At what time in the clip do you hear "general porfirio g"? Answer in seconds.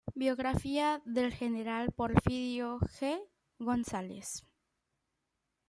1.31-3.21